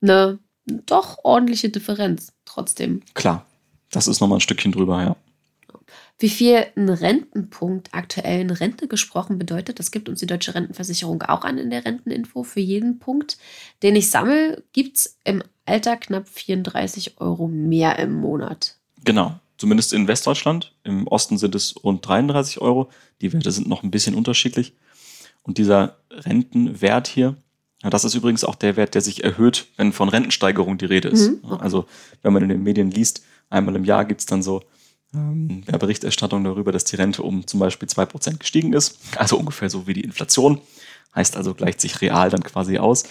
[0.00, 3.02] eine doch ordentliche Differenz trotzdem.
[3.14, 3.46] Klar,
[3.90, 5.16] das ist nochmal ein Stückchen drüber, ja.
[6.18, 11.22] Wie viel ein Rentenpunkt aktuell in Rente gesprochen bedeutet, das gibt uns die Deutsche Rentenversicherung
[11.22, 12.44] auch an in der Renteninfo.
[12.44, 13.38] Für jeden Punkt,
[13.82, 18.76] den ich sammle, gibt es im Alter knapp 34 Euro mehr im Monat.
[19.04, 20.74] Genau, zumindest in Westdeutschland.
[20.84, 22.90] Im Osten sind es rund 33 Euro.
[23.20, 24.74] Die Werte sind noch ein bisschen unterschiedlich.
[25.42, 27.36] Und dieser Rentenwert hier,
[27.82, 31.08] ja, das ist übrigens auch der Wert, der sich erhöht, wenn von Rentensteigerung die Rede
[31.08, 31.30] ist.
[31.30, 31.62] Mhm, okay.
[31.62, 31.86] Also
[32.22, 34.62] wenn man in den Medien liest, einmal im Jahr gibt es dann so
[35.14, 38.98] ähm, ja, Berichterstattung darüber, dass die Rente um zum Beispiel 2% gestiegen ist.
[39.16, 40.60] Also ungefähr so wie die Inflation.
[41.14, 43.04] Heißt also, gleicht sich real dann quasi aus.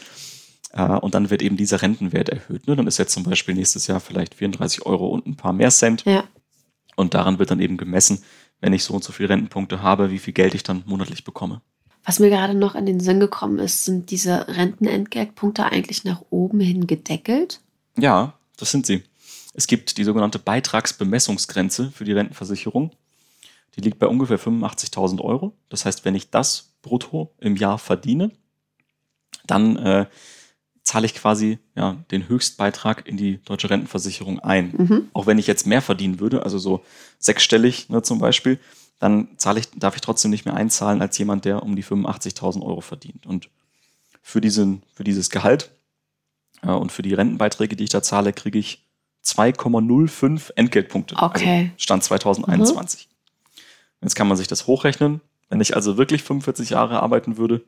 [0.71, 2.67] Äh, und dann wird eben dieser Rentenwert erhöht.
[2.67, 2.75] Ne?
[2.75, 6.03] Dann ist jetzt zum Beispiel nächstes Jahr vielleicht 34 Euro und ein paar mehr Cent.
[6.05, 6.23] Ja.
[6.95, 8.23] Und daran wird dann eben gemessen,
[8.61, 11.61] wenn ich so und so viele Rentenpunkte habe, wie viel Geld ich dann monatlich bekomme.
[12.03, 16.59] Was mir gerade noch in den Sinn gekommen ist, sind diese Rentenentgeltpunkte eigentlich nach oben
[16.59, 17.61] hin gedeckelt?
[17.97, 19.03] Ja, das sind sie.
[19.53, 22.91] Es gibt die sogenannte Beitragsbemessungsgrenze für die Rentenversicherung.
[23.75, 25.53] Die liegt bei ungefähr 85.000 Euro.
[25.69, 28.31] Das heißt, wenn ich das brutto im Jahr verdiene,
[29.45, 30.05] dann äh,
[30.83, 34.73] zahle ich quasi ja, den Höchstbeitrag in die deutsche Rentenversicherung ein.
[34.77, 35.09] Mhm.
[35.13, 36.83] Auch wenn ich jetzt mehr verdienen würde, also so
[37.19, 38.59] sechsstellig ne, zum Beispiel,
[39.01, 42.61] dann zahle ich, darf ich trotzdem nicht mehr einzahlen als jemand, der um die 85.000
[42.61, 43.25] Euro verdient.
[43.25, 43.49] Und
[44.21, 45.71] für, diesen, für dieses Gehalt
[46.61, 48.85] äh, und für die Rentenbeiträge, die ich da zahle, kriege ich
[49.25, 51.15] 2,05 Entgeltpunkte.
[51.17, 51.61] Okay.
[51.61, 53.07] Also Stand 2021.
[53.09, 53.61] Mhm.
[54.03, 55.19] Jetzt kann man sich das hochrechnen.
[55.49, 57.63] Wenn ich also wirklich 45 Jahre arbeiten würde,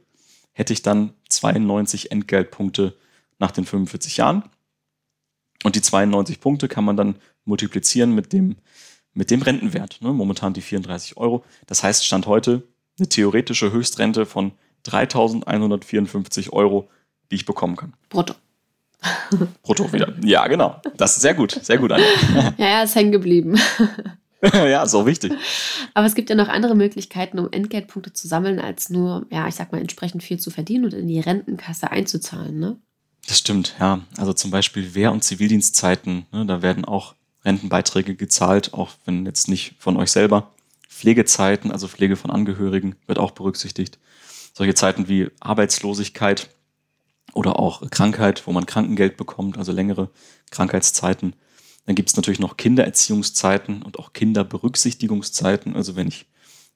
[0.52, 2.96] hätte ich dann 92 Entgeltpunkte
[3.40, 4.44] nach den 45 Jahren.
[5.64, 8.58] Und die 92 Punkte kann man dann multiplizieren mit dem
[9.14, 10.00] mit dem Rentenwert.
[10.02, 10.12] Ne?
[10.12, 11.44] Momentan die 34 Euro.
[11.68, 12.64] Das heißt, Stand heute
[12.98, 14.52] eine theoretische Höchstrente von
[14.86, 16.90] 3.154 Euro,
[17.32, 17.94] die ich bekommen kann.
[18.10, 18.36] Brutto.
[19.64, 20.14] Brutto wieder.
[20.24, 20.82] Ja, genau.
[20.98, 21.52] Das ist sehr gut.
[21.62, 22.06] Sehr gut, Anja.
[22.58, 23.60] ja, ja, ist hängen geblieben.
[24.54, 25.34] ja, ist auch wichtig.
[25.94, 29.56] Aber es gibt ja noch andere Möglichkeiten, um Entgeltpunkte zu sammeln, als nur, ja, ich
[29.56, 32.78] sag mal, entsprechend viel zu verdienen und in die Rentenkasse einzuzahlen, ne?
[33.28, 34.02] Das stimmt, ja.
[34.18, 37.16] Also zum Beispiel Wehr- und Zivildienstzeiten, ne, da werden auch
[37.46, 40.52] Rentenbeiträge gezahlt, auch wenn jetzt nicht von euch selber.
[40.90, 44.00] Pflegezeiten, also Pflege von Angehörigen, wird auch berücksichtigt.
[44.54, 46.50] Solche Zeiten wie Arbeitslosigkeit
[47.34, 50.10] oder auch Krankheit, wo man Krankengeld bekommt, also längere
[50.52, 51.36] Krankheitszeiten.
[51.86, 55.76] Dann gibt es natürlich noch Kindererziehungszeiten und auch Kinderberücksichtigungszeiten.
[55.76, 56.28] Also wenn ich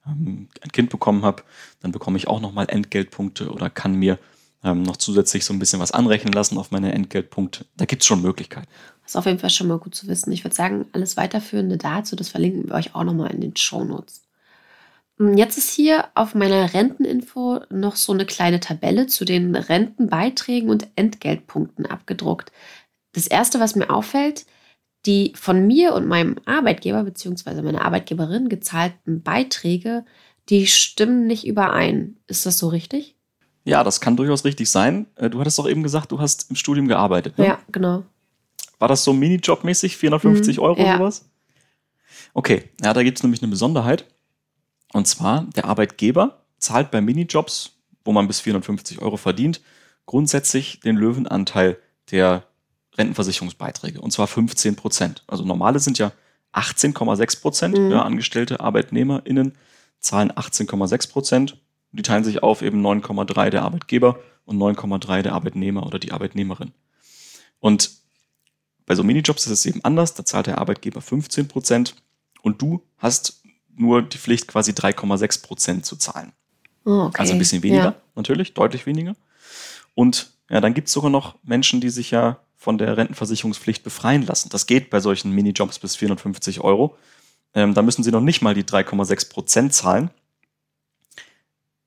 [0.05, 1.43] ähm, ein Kind bekommen habe,
[1.81, 4.19] dann bekomme ich auch nochmal Entgeltpunkte oder kann mir
[4.63, 7.65] ähm, noch zusätzlich so ein bisschen was anrechnen lassen auf meine Entgeltpunkte.
[7.77, 8.67] Da gibt es schon Möglichkeiten.
[9.07, 10.33] Das ist auf jeden Fall schon mal gut zu wissen.
[10.33, 13.85] Ich würde sagen, alles weiterführende dazu, das verlinken wir euch auch nochmal in den Show
[13.85, 14.23] Notes.
[15.17, 20.69] Hm, jetzt ist hier auf meiner Renteninfo noch so eine kleine Tabelle zu den Rentenbeiträgen
[20.69, 22.51] und Entgeltpunkten abgedruckt.
[23.13, 24.45] Das erste, was mir auffällt,
[25.05, 27.61] die von mir und meinem Arbeitgeber bzw.
[27.61, 30.03] meiner Arbeitgeberin gezahlten Beiträge,
[30.49, 32.17] die stimmen nicht überein.
[32.27, 33.15] Ist das so richtig?
[33.63, 35.07] Ja, das kann durchaus richtig sein.
[35.15, 37.37] Äh, du hattest doch eben gesagt, du hast im Studium gearbeitet.
[37.37, 37.45] Ne?
[37.45, 38.03] Ja, genau.
[38.79, 40.97] War das so Minijob-mäßig, 450 mhm, Euro ja.
[40.97, 41.29] sowas?
[42.33, 44.05] Okay, ja, da gibt es nämlich eine Besonderheit.
[44.93, 47.71] Und zwar, der Arbeitgeber zahlt bei Minijobs,
[48.05, 49.61] wo man bis 450 Euro verdient,
[50.05, 51.77] grundsätzlich den Löwenanteil
[52.11, 52.43] der
[52.97, 53.99] Rentenversicherungsbeiträge.
[53.99, 55.23] Und zwar 15 Prozent.
[55.27, 56.11] Also normale sind ja
[56.53, 57.77] 18,6 Prozent.
[57.77, 57.91] Mhm.
[57.91, 59.53] Ja, angestellte ArbeitnehmerInnen
[59.99, 61.57] zahlen 18,6 Prozent
[61.91, 66.71] die teilen sich auf eben 9,3 der Arbeitgeber und 9,3 der Arbeitnehmer oder die Arbeitnehmerin.
[67.59, 67.91] Und
[68.87, 70.15] bei so Minijobs ist es eben anders.
[70.15, 71.95] Da zahlt der Arbeitgeber 15 Prozent
[72.41, 73.43] und du hast
[73.75, 76.31] nur die Pflicht, quasi 3,6 Prozent zu zahlen.
[76.83, 77.19] Oh, okay.
[77.19, 77.95] Also ein bisschen weniger, ja.
[78.15, 79.15] natürlich, deutlich weniger.
[79.93, 84.25] Und ja, dann gibt es sogar noch Menschen, die sich ja von der Rentenversicherungspflicht befreien
[84.25, 84.49] lassen.
[84.49, 86.97] Das geht bei solchen Minijobs bis 450 Euro.
[87.53, 90.09] Ähm, da müssen sie noch nicht mal die 3,6 Prozent zahlen,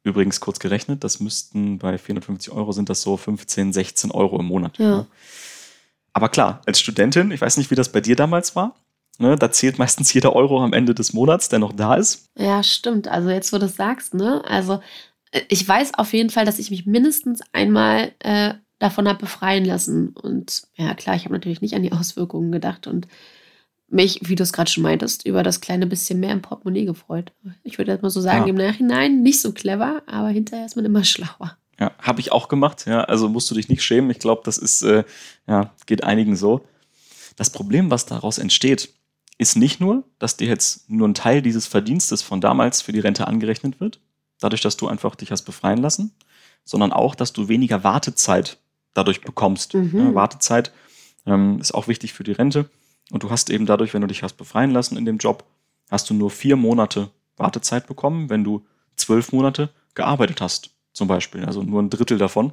[0.03, 4.47] Übrigens kurz gerechnet, das müssten bei 450 Euro sind das so 15, 16 Euro im
[4.47, 4.79] Monat.
[4.79, 4.97] Ja.
[4.99, 5.07] Ne?
[6.13, 8.75] Aber klar, als Studentin, ich weiß nicht, wie das bei dir damals war,
[9.19, 12.29] ne, da zählt meistens jeder Euro am Ende des Monats, der noch da ist.
[12.37, 13.09] Ja, stimmt.
[13.09, 14.81] Also jetzt, wo du das sagst, ne, also
[15.31, 19.65] äh, ich weiß auf jeden Fall, dass ich mich mindestens einmal äh, davon habe befreien
[19.65, 20.09] lassen.
[20.09, 23.07] Und ja, klar, ich habe natürlich nicht an die Auswirkungen gedacht und
[23.93, 27.33] mich, wie du es gerade schon meintest, über das kleine bisschen mehr im Portemonnaie gefreut.
[27.65, 28.51] Ich würde jetzt mal so sagen, ja.
[28.51, 31.57] im Nachhinein nicht so clever, aber hinterher ist man immer schlauer.
[31.81, 32.85] Ja, habe ich auch gemacht.
[32.87, 34.11] Ja, also musst du dich nicht schämen.
[34.11, 35.05] Ich glaube, das ist, äh,
[35.49, 36.65] ja, geht einigen so.
[37.37, 38.91] Das Problem, was daraus entsteht,
[39.39, 43.01] ist nicht nur, dass dir jetzt nur ein Teil dieses Verdienstes von damals für die
[43.01, 43.99] Rente angerechnet wird,
[44.39, 46.13] dadurch, dass du einfach dich hast befreien lassen,
[46.65, 48.59] sondern auch, dass du weniger Wartezeit
[48.93, 49.73] dadurch bekommst.
[49.73, 49.99] Mhm.
[49.99, 50.73] Ja, Wartezeit
[51.25, 52.69] ähm, ist auch wichtig für die Rente.
[53.11, 55.45] Und du hast eben dadurch, wenn du dich hast befreien lassen in dem Job,
[55.91, 58.67] hast du nur vier Monate Wartezeit bekommen, wenn du
[58.97, 61.45] zwölf Monate gearbeitet hast, zum Beispiel.
[61.45, 62.53] Also nur ein Drittel davon.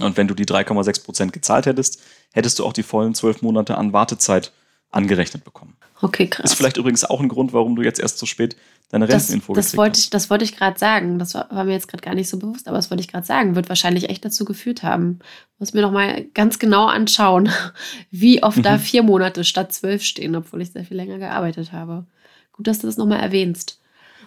[0.00, 3.78] Und wenn du die 3,6 Prozent gezahlt hättest, hättest du auch die vollen zwölf Monate
[3.78, 4.52] an Wartezeit
[4.90, 5.76] angerechnet bekommen.
[6.02, 6.52] Okay, krass.
[6.52, 8.56] Ist vielleicht übrigens auch ein Grund, warum du jetzt erst so spät
[8.90, 11.18] deine Renteninfo das, das wollte ich, Das wollte ich gerade sagen.
[11.18, 13.26] Das war, war, mir jetzt gerade gar nicht so bewusst, aber das wollte ich gerade
[13.26, 13.56] sagen.
[13.56, 15.20] Wird wahrscheinlich echt dazu geführt haben.
[15.58, 17.50] Muss mir noch mal ganz genau anschauen,
[18.10, 18.62] wie oft mhm.
[18.62, 22.06] da vier Monate statt zwölf stehen, obwohl ich sehr viel länger gearbeitet habe.
[22.52, 23.80] Gut, dass du das nochmal erwähnst.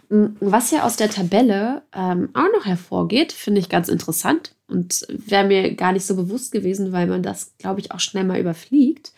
[0.10, 5.46] Was ja aus der Tabelle ähm, auch noch hervorgeht, finde ich ganz interessant und wäre
[5.46, 9.12] mir gar nicht so bewusst gewesen, weil man das, glaube ich, auch schnell mal überfliegt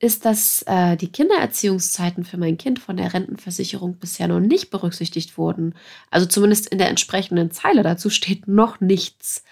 [0.00, 5.36] ist, dass äh, die Kindererziehungszeiten für mein Kind von der Rentenversicherung bisher noch nicht berücksichtigt
[5.36, 5.74] wurden.
[6.10, 9.44] Also zumindest in der entsprechenden Zeile dazu steht noch nichts.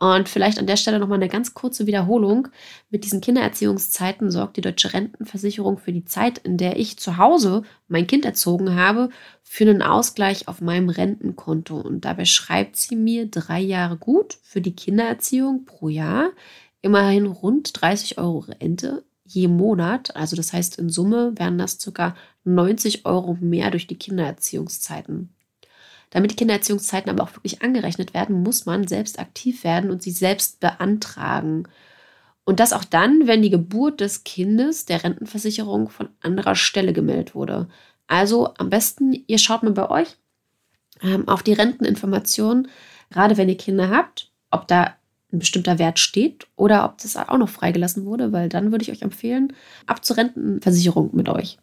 [0.00, 2.48] Und vielleicht an der Stelle nochmal eine ganz kurze Wiederholung.
[2.88, 7.64] Mit diesen Kindererziehungszeiten sorgt die Deutsche Rentenversicherung für die Zeit, in der ich zu Hause
[7.86, 9.10] mein Kind erzogen habe,
[9.42, 11.78] für einen Ausgleich auf meinem Rentenkonto.
[11.78, 16.30] Und dabei schreibt sie mir drei Jahre gut für die Kindererziehung pro Jahr.
[16.80, 20.16] Immerhin rund 30 Euro Rente je Monat.
[20.16, 22.16] Also das heißt, in Summe wären das ca.
[22.44, 25.34] 90 Euro mehr durch die Kindererziehungszeiten.
[26.10, 30.10] Damit die Kindererziehungszeiten aber auch wirklich angerechnet werden, muss man selbst aktiv werden und sie
[30.10, 31.68] selbst beantragen.
[32.44, 37.34] Und das auch dann, wenn die Geburt des Kindes der Rentenversicherung von anderer Stelle gemeldet
[37.34, 37.68] wurde.
[38.08, 40.16] Also am besten, ihr schaut mal bei euch
[41.00, 42.68] ähm, auf die Renteninformationen,
[43.10, 44.96] gerade wenn ihr Kinder habt, ob da
[45.32, 48.90] ein bestimmter Wert steht oder ob das auch noch freigelassen wurde, weil dann würde ich
[48.90, 49.52] euch empfehlen,
[49.86, 51.58] ab zur Rentenversicherung mit euch.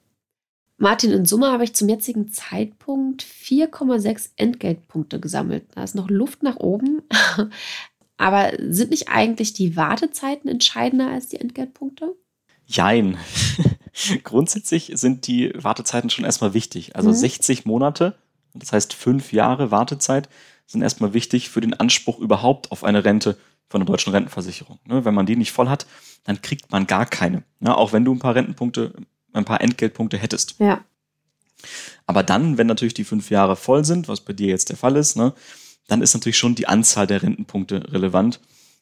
[0.78, 5.66] Martin, in Summe habe ich zum jetzigen Zeitpunkt 4,6 Entgeltpunkte gesammelt.
[5.74, 7.02] Da ist noch Luft nach oben.
[8.18, 12.16] Aber sind nicht eigentlich die Wartezeiten entscheidender als die Entgeltpunkte?
[12.66, 13.18] Jein.
[14.24, 16.96] Grundsätzlich sind die Wartezeiten schon erstmal wichtig.
[16.96, 17.16] Also Mhm.
[17.16, 18.16] 60 Monate,
[18.54, 20.30] das heißt fünf Jahre Wartezeit,
[20.68, 23.38] sind erstmal wichtig für den Anspruch überhaupt auf eine Rente
[23.70, 24.80] von der deutschen Rentenversicherung.
[24.86, 25.88] Ne, wenn man die nicht voll hat,
[26.24, 27.44] dann kriegt man gar keine.
[27.60, 28.94] Ne, auch wenn du ein paar Rentenpunkte,
[29.34, 30.56] ein paar Entgeltpunkte hättest.
[30.60, 30.84] Ja.
[32.06, 34.96] Aber dann, wenn natürlich die fünf Jahre voll sind, was bei dir jetzt der Fall
[34.96, 35.34] ist, ne,
[35.88, 38.40] dann ist natürlich schon die Anzahl der Rentenpunkte relevant,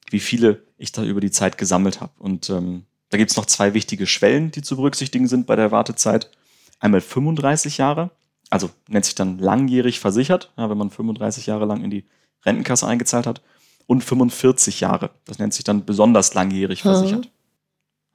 [0.10, 2.13] wie viele ich da über die Zeit gesammelt habe.
[2.19, 5.71] Und ähm, da gibt es noch zwei wichtige Schwellen, die zu berücksichtigen sind bei der
[5.71, 6.31] Wartezeit.
[6.79, 8.12] Einmal 35 Jahre,
[8.49, 12.05] also nennt sich dann langjährig versichert, ja, wenn man 35 Jahre lang in die
[12.45, 13.41] Rentenkasse eingezahlt hat.
[13.88, 16.89] Und 45 Jahre, das nennt sich dann besonders langjährig Mhm.
[16.89, 17.29] versichert.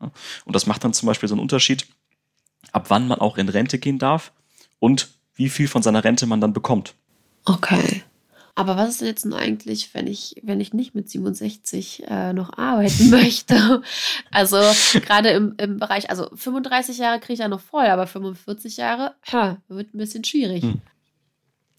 [0.01, 0.11] Ja,
[0.45, 1.87] und das macht dann zum Beispiel so einen Unterschied,
[2.73, 4.33] ab wann man auch in Rente gehen darf
[4.79, 6.95] und wie viel von seiner Rente man dann bekommt.
[7.45, 8.03] Okay.
[8.55, 12.33] Aber was ist denn jetzt nun eigentlich, wenn ich, wenn ich nicht mit 67 äh,
[12.33, 13.83] noch arbeiten möchte?
[14.31, 14.59] Also
[15.01, 19.15] gerade im, im Bereich, also 35 Jahre kriege ich ja noch voll, aber 45 Jahre
[19.33, 20.63] ha, wird ein bisschen schwierig.
[20.63, 20.83] Hm.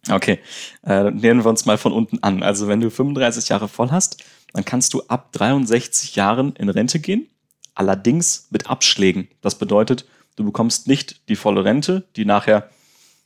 [0.09, 0.39] Okay,
[0.81, 2.41] äh, dann nähern wir uns mal von unten an.
[2.41, 6.99] Also wenn du 35 Jahre voll hast, dann kannst du ab 63 Jahren in Rente
[6.99, 7.29] gehen,
[7.75, 9.27] allerdings mit Abschlägen.
[9.41, 12.69] Das bedeutet, du bekommst nicht die volle Rente, die nachher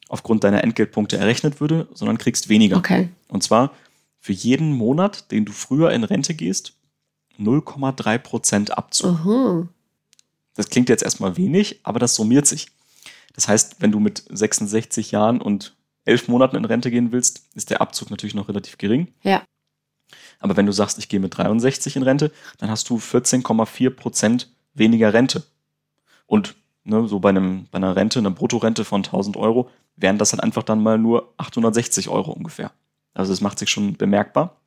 [0.10, 2.78] aufgrund deiner Entgeltpunkte errechnet würde, sondern kriegst weniger.
[2.78, 3.10] Okay.
[3.28, 3.72] Und zwar
[4.20, 6.74] für jeden Monat, den du früher in Rente gehst,
[7.40, 9.20] 0,3 Prozent Abzug.
[9.20, 9.68] Aha.
[10.56, 12.68] Das klingt jetzt erstmal wenig, aber das summiert sich.
[13.34, 17.70] Das heißt, wenn du mit 66 Jahren und 11 Monaten in Rente gehen willst, ist
[17.70, 19.14] der Abzug natürlich noch relativ gering.
[19.24, 19.44] Ja.
[20.40, 24.50] Aber wenn du sagst, ich gehe mit 63 in Rente, dann hast du 14,4 Prozent
[24.74, 25.44] weniger Rente.
[26.26, 30.32] Und ne, so bei, einem, bei einer Rente, einer Bruttorente von 1000 Euro, wären das
[30.32, 32.72] dann einfach dann mal nur 860 Euro ungefähr.
[33.14, 34.58] Also das macht sich schon bemerkbar.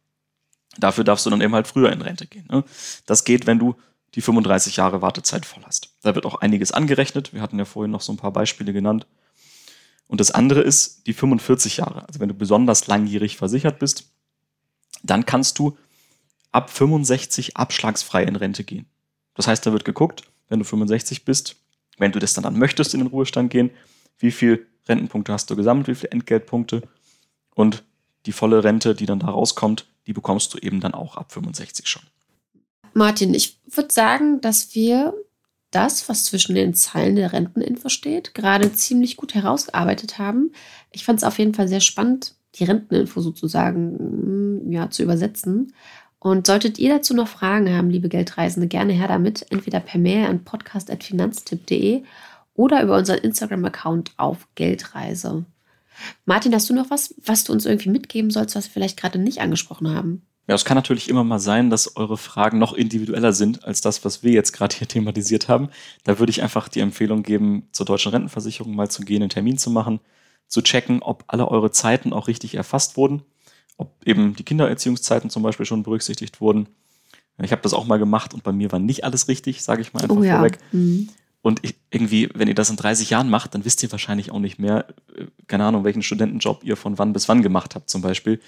[0.78, 2.46] Dafür darfst du dann eben halt früher in Rente gehen.
[2.50, 2.64] Ne?
[3.06, 3.74] Das geht, wenn du
[4.14, 5.90] die 35 Jahre Wartezeit voll hast.
[6.02, 7.32] Da wird auch einiges angerechnet.
[7.32, 9.06] Wir hatten ja vorhin noch so ein paar Beispiele genannt.
[10.06, 12.06] Und das andere ist die 45 Jahre.
[12.06, 14.10] Also wenn du besonders langjährig versichert bist,
[15.02, 15.76] dann kannst du
[16.50, 18.86] ab 65 abschlagsfrei in Rente gehen.
[19.34, 21.56] Das heißt, da wird geguckt, wenn du 65 bist,
[21.98, 23.70] wenn du das dann, dann möchtest in den Ruhestand gehen,
[24.18, 26.82] wie viel Rentenpunkte hast du gesammelt, wie viele Entgeltpunkte
[27.54, 27.84] und
[28.26, 31.86] die volle Rente, die dann da rauskommt, die bekommst du eben dann auch ab 65
[31.86, 32.02] schon.
[32.94, 35.14] Martin, ich würde sagen, dass wir
[35.70, 40.52] das, was zwischen den Zeilen der Renteninfo steht, gerade ziemlich gut herausgearbeitet haben.
[40.92, 45.74] Ich fand es auf jeden Fall sehr spannend, die Renteninfo sozusagen mm, ja, zu übersetzen.
[46.20, 50.26] Und solltet ihr dazu noch Fragen haben, liebe Geldreisende, gerne her damit, entweder per Mail
[50.26, 52.02] an podcast.finanztipp.de
[52.54, 55.44] oder über unseren Instagram-Account auf Geldreise.
[56.24, 59.18] Martin, hast du noch was, was du uns irgendwie mitgeben sollst, was wir vielleicht gerade
[59.18, 60.22] nicht angesprochen haben?
[60.48, 64.04] Ja, es kann natürlich immer mal sein, dass eure Fragen noch individueller sind als das,
[64.04, 65.68] was wir jetzt gerade hier thematisiert haben.
[66.04, 69.58] Da würde ich einfach die Empfehlung geben, zur deutschen Rentenversicherung mal zu gehen, einen Termin
[69.58, 70.00] zu machen,
[70.46, 73.22] zu checken, ob alle eure Zeiten auch richtig erfasst wurden,
[73.78, 76.68] ob eben die Kindererziehungszeiten zum Beispiel schon berücksichtigt wurden.
[77.40, 79.92] Ich habe das auch mal gemacht und bei mir war nicht alles richtig, sage ich
[79.92, 80.36] mal einfach oh ja.
[80.36, 80.58] vorweg.
[80.72, 81.08] Mhm.
[81.40, 84.40] Und ich, irgendwie, wenn ihr das in 30 Jahren macht, dann wisst ihr wahrscheinlich auch
[84.40, 84.86] nicht mehr,
[85.16, 88.40] äh, keine Ahnung, welchen Studentenjob ihr von wann bis wann gemacht habt, zum Beispiel.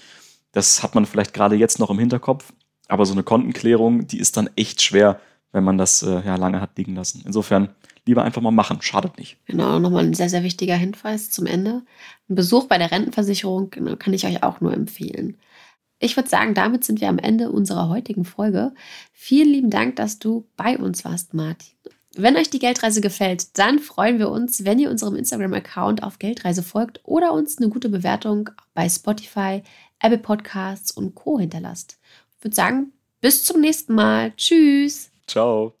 [0.51, 2.51] Das hat man vielleicht gerade jetzt noch im Hinterkopf,
[2.89, 5.21] aber so eine Kontenklärung, die ist dann echt schwer,
[5.53, 7.23] wenn man das äh, ja lange hat liegen lassen.
[7.25, 7.69] Insofern
[8.05, 9.37] lieber einfach mal machen, schadet nicht.
[9.45, 11.83] Genau, nochmal ein sehr, sehr wichtiger Hinweis zum Ende.
[12.29, 15.37] Ein Besuch bei der Rentenversicherung genau, kann ich euch auch nur empfehlen.
[15.99, 18.73] Ich würde sagen, damit sind wir am Ende unserer heutigen Folge.
[19.13, 21.73] Vielen lieben Dank, dass du bei uns warst, Martin.
[22.15, 26.63] Wenn euch die Geldreise gefällt, dann freuen wir uns, wenn ihr unserem Instagram-Account auf Geldreise
[26.63, 29.61] folgt oder uns eine gute Bewertung bei Spotify,
[29.99, 31.39] Apple Podcasts und Co.
[31.39, 31.99] hinterlasst.
[32.37, 34.33] Ich würde sagen, bis zum nächsten Mal.
[34.35, 35.11] Tschüss.
[35.27, 35.75] Ciao.